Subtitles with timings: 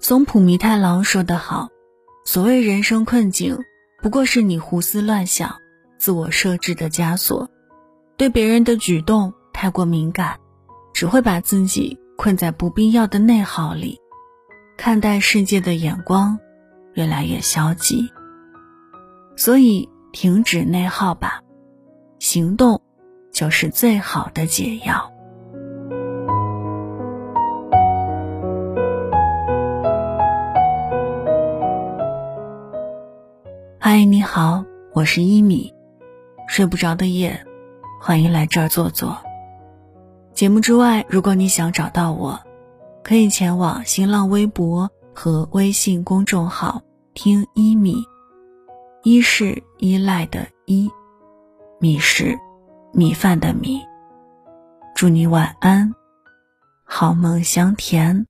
[0.00, 1.68] 松浦弥太郎说得好
[2.24, 3.58] ：“所谓人生困境，
[4.00, 5.56] 不过是你胡思乱想、
[5.98, 7.50] 自我设置的枷锁。
[8.16, 10.38] 对别人的举动太过敏感，
[10.94, 13.98] 只会把自己困在不必要的内耗里，
[14.76, 16.38] 看待世界的眼光
[16.94, 18.08] 越来越消极。
[19.36, 21.42] 所以，停止内耗吧，
[22.20, 22.80] 行动
[23.32, 25.12] 就是最好的解药。”
[33.90, 35.72] 嗨，你好，我是一米。
[36.46, 37.42] 睡不着的夜，
[37.98, 39.16] 欢迎来这儿坐坐。
[40.34, 42.38] 节目之外，如果你想找到我，
[43.02, 46.82] 可以前往新浪微博和微信公众号
[47.14, 48.04] 听一米。
[49.04, 50.90] 一是依赖的依，
[51.80, 52.38] 米是
[52.92, 53.80] 米饭的米。
[54.94, 55.94] 祝你晚安，
[56.84, 58.26] 好梦香甜。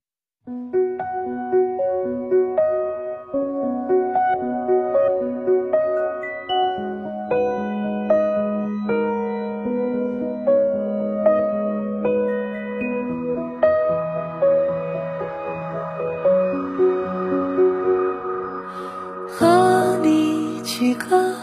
[20.98, 21.34] 歌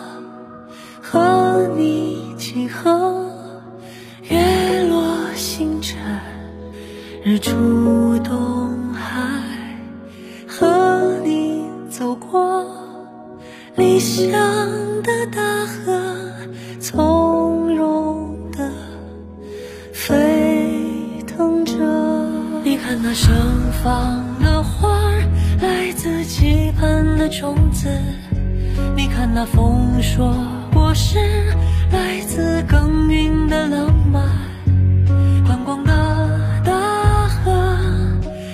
[1.02, 3.32] 和你几何？
[4.24, 5.98] 月落星辰，
[7.24, 9.32] 日出东海，
[10.48, 12.66] 和你走过
[13.76, 14.32] 理想
[15.04, 16.02] 的大河，
[16.80, 18.72] 从容的
[19.94, 21.76] 飞腾着。
[22.64, 23.32] 你看那盛
[23.84, 25.00] 放的花，
[25.62, 27.88] 来自期盼的种子。
[29.36, 30.34] 那风说
[30.74, 31.20] 我是
[31.92, 34.24] 来自耕耘的浪漫，
[35.46, 35.92] 宽广的
[36.64, 37.52] 大河，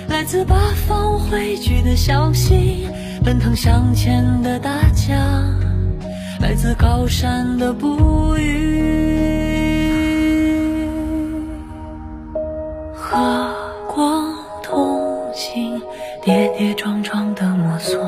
[0.08, 0.56] 来自八
[0.88, 2.88] 方汇聚的小溪，
[3.24, 5.16] 奔腾向前的大江，
[6.40, 9.14] 来自高山的哺育，
[12.92, 13.54] 和
[13.86, 14.34] 光
[14.64, 15.80] 同行，
[16.24, 18.04] 跌跌撞撞的摸索，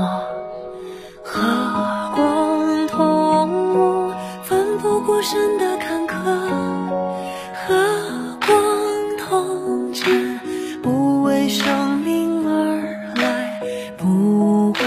[5.07, 6.15] 过深的坎坷，
[7.53, 8.57] 和光
[9.19, 10.41] 同尘，
[10.83, 12.81] 不为生命而
[13.17, 13.61] 来，
[13.99, 14.79] 不为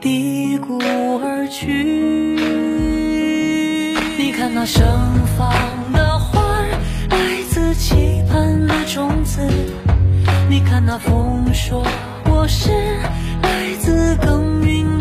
[0.00, 0.78] 低谷
[1.18, 2.36] 而去。
[4.16, 4.86] 你看那盛
[5.36, 5.52] 放
[5.92, 6.70] 的花儿，
[7.10, 9.40] 来自期盼的种子。
[10.48, 11.84] 你看那风说
[12.26, 12.70] 我是
[13.42, 14.99] 来自耕耘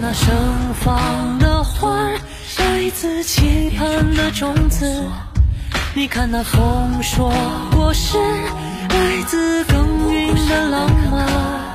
[0.00, 0.32] 那盛
[0.74, 2.20] 放的花儿，
[2.58, 5.04] 来自期盼的种子。
[5.92, 7.32] 你看那丰硕
[7.72, 8.16] 果实，
[8.90, 11.67] 来自耕耘的浪漫。